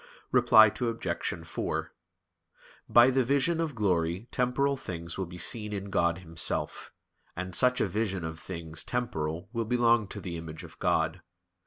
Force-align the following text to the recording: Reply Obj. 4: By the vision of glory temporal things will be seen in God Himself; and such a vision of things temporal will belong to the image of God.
Reply 0.31 0.71
Obj. 0.79 1.45
4: 1.45 1.93
By 2.89 3.11
the 3.11 3.23
vision 3.23 3.61
of 3.61 3.75
glory 3.75 4.27
temporal 4.31 4.75
things 4.75 5.15
will 5.15 5.27
be 5.27 5.37
seen 5.37 5.71
in 5.73 5.91
God 5.91 6.17
Himself; 6.17 6.91
and 7.35 7.53
such 7.55 7.79
a 7.79 7.85
vision 7.85 8.23
of 8.23 8.39
things 8.39 8.83
temporal 8.83 9.47
will 9.53 9.65
belong 9.65 10.07
to 10.07 10.19
the 10.19 10.37
image 10.37 10.63
of 10.63 10.79
God. 10.79 11.21